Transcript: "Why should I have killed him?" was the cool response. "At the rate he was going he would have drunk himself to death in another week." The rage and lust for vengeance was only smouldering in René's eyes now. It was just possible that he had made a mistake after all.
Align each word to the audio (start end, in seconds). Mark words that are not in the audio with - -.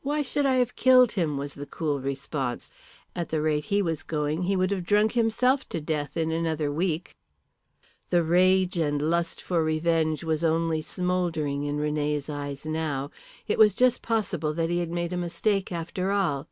"Why 0.00 0.22
should 0.22 0.46
I 0.46 0.54
have 0.54 0.74
killed 0.74 1.12
him?" 1.12 1.36
was 1.36 1.52
the 1.52 1.66
cool 1.66 2.00
response. 2.00 2.70
"At 3.14 3.28
the 3.28 3.42
rate 3.42 3.66
he 3.66 3.82
was 3.82 4.04
going 4.04 4.44
he 4.44 4.56
would 4.56 4.70
have 4.70 4.86
drunk 4.86 5.12
himself 5.12 5.68
to 5.68 5.82
death 5.82 6.16
in 6.16 6.32
another 6.32 6.72
week." 6.72 7.14
The 8.08 8.22
rage 8.22 8.78
and 8.78 9.02
lust 9.02 9.42
for 9.42 9.62
vengeance 9.70 10.24
was 10.24 10.42
only 10.42 10.80
smouldering 10.80 11.64
in 11.64 11.76
René's 11.76 12.30
eyes 12.30 12.64
now. 12.64 13.10
It 13.46 13.58
was 13.58 13.74
just 13.74 14.00
possible 14.00 14.54
that 14.54 14.70
he 14.70 14.78
had 14.78 14.90
made 14.92 15.12
a 15.12 15.18
mistake 15.18 15.70
after 15.70 16.10
all. 16.10 16.48